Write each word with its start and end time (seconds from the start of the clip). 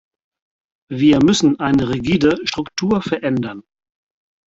Wir 0.89 1.23
müssen 1.23 1.59
eine 1.59 1.89
rigide 1.89 2.39
Struktur 2.47 3.03
verändern. 3.03 3.61